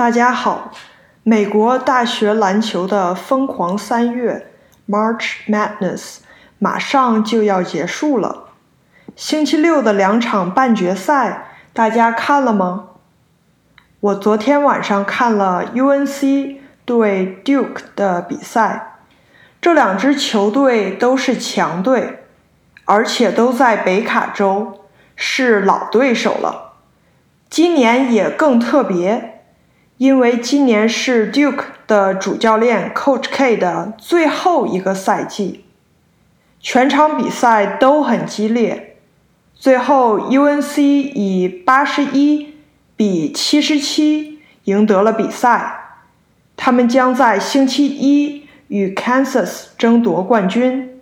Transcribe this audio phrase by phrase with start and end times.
[0.00, 0.72] 大家好，
[1.24, 4.50] 美国大学篮球的疯狂三月
[4.88, 6.20] （March Madness）
[6.58, 8.44] 马上就要结束了。
[9.14, 12.86] 星期六的两场半决赛，大家看了吗？
[14.00, 16.56] 我昨天晚上看了 UNC
[16.86, 19.00] 对 Duke 的比赛，
[19.60, 22.24] 这两支球队都是强队，
[22.86, 24.80] 而且都在北卡州，
[25.14, 26.76] 是老对手了。
[27.50, 29.29] 今年也更特别。
[30.00, 35.66] 因为今年是 Duke 的主教练 Coach K 的最后一个赛季，
[36.58, 38.96] 全场比赛都很激烈，
[39.54, 42.54] 最后 UNC 以八十一
[42.96, 45.98] 比七十七赢得了比赛，
[46.56, 50.98] 他们将在星期一与 Kansas 争夺冠军。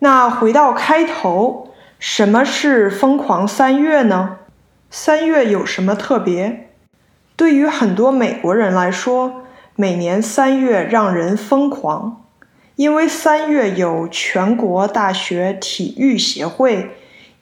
[0.00, 4.38] 那回到开头，什么是疯狂三月呢？
[4.90, 6.71] 三月有什么特别？
[7.34, 9.42] 对于很多美国人来说，
[9.74, 12.24] 每年三月让人疯狂，
[12.76, 16.90] 因为三月有全国大学体育协会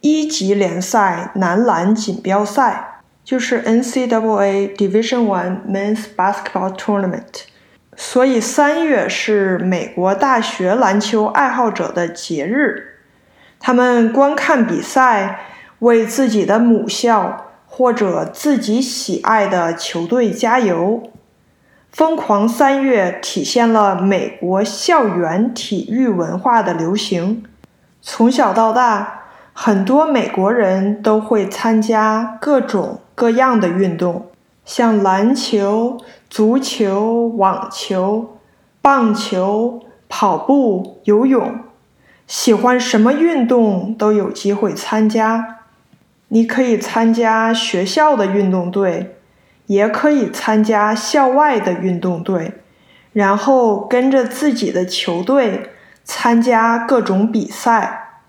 [0.01, 7.43] 一级联赛男篮锦标赛，就是 NCAA Division One Men's Basketball Tournament，
[7.97, 13.01] 所以三月是美国大学篮球爱好者的节日，
[13.59, 15.41] 他们观看比赛，
[15.81, 17.49] 为自己的母校。
[17.73, 21.05] 或者自己喜爱的球队加油！
[21.93, 27.45] 疯狂三月体现了美国校园体育文化的流行。
[28.03, 34.27] 从小到大，很多美国人都会参加各种各样的运动，
[34.65, 38.37] 像篮球、足球、网球、
[38.83, 41.61] 棒球、跑步、游泳，
[42.27, 45.60] 喜欢什么运动都有机会参加。
[46.33, 49.17] 你可以参加学校的运动队，
[49.67, 52.53] 也可以参加校外的运动队，
[53.13, 55.71] 然后跟着自己的球队
[56.05, 58.23] 参加各种比赛。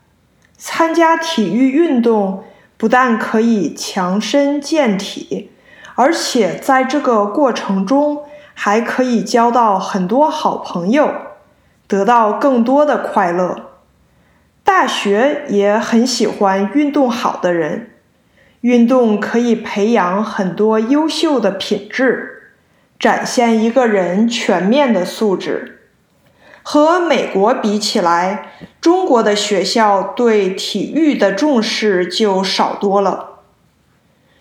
[0.58, 2.44] 参加体育运动
[2.76, 5.52] 不但可以强身健体，
[5.94, 8.24] 而且在这个过程中
[8.56, 11.14] 还可以交到很多好朋友，
[11.88, 13.71] 得到更多的快乐。
[14.74, 17.92] 大学也很喜欢运动好的人。
[18.62, 22.54] 运动可以培养很多优秀的品质，
[22.98, 25.90] 展现一个人全面的素质。
[26.64, 33.42] 和美国比起来，中国的学校对体育的重视就少多了。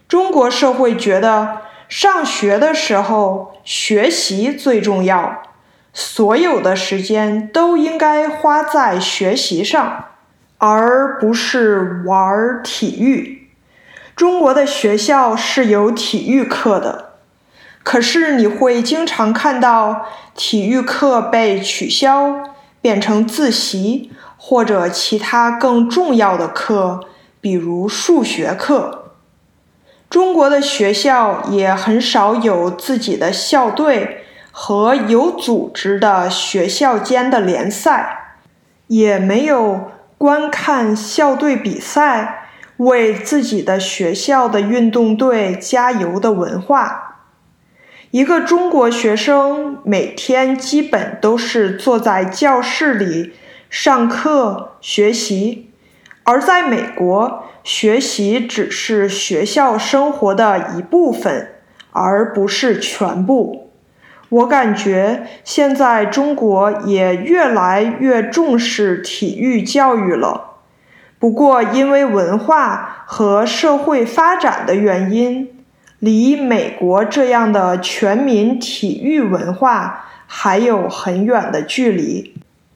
[0.07, 5.43] 中国社会觉得上学的时候学习最重要，
[5.93, 10.05] 所有的时间都应该花在学习上，
[10.61, 13.49] 而不是玩体育。
[14.15, 17.13] 中国的学校是有体育课的，
[17.83, 27.01] 可是你会经常看到体育课被取消，变成自习或者其他更重要的课，
[27.41, 29.13] 比如数学课。
[30.11, 38.35] 中国的学校也很少有自己的校队和有组织的学校间的联赛，
[38.89, 42.37] 也没有观看校队比赛。
[42.81, 47.19] 为自己的学校的运动队加油的文化。
[48.11, 53.35] 一个中国学生每天基本都是坐在教室里
[53.69, 55.71] 上课学习，
[56.23, 61.51] 而在美国，学习只是学校生活的一部分，
[61.93, 63.70] 而不是全部。
[64.31, 70.57] 我感觉现在中国也越来越重视体育教育了。
[71.19, 75.49] 不过，因为文化和社会发展的原因，
[75.99, 82.35] 离美国这样的全民体育文化还有很远的距离。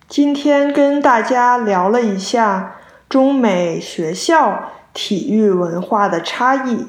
[0.09, 2.75] 今天跟大家聊了一下
[3.09, 6.89] 中美学校体育文化的差异，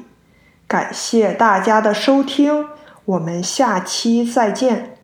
[0.68, 2.66] 感谢大家的收听，
[3.06, 4.95] 我们下期再见。